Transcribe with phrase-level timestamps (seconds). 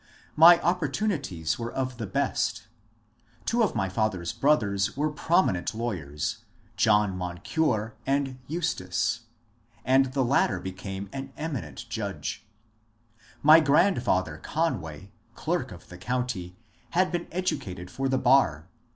[0.35, 2.65] My opportunities were of the best.
[3.45, 6.39] Two of my father's brothers were prominent lawyers,
[6.75, 9.25] John Moncure and Eustace,
[9.85, 12.43] and the latter became an eminent judge.
[13.43, 16.55] My grandfather Conway, clerk of the county,
[16.97, 18.65] had been educated for the bar.